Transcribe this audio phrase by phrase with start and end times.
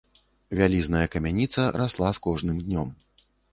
[0.59, 2.93] Вялізная камяніца расла з кожным днём.